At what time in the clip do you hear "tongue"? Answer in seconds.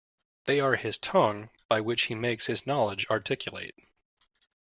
0.97-1.51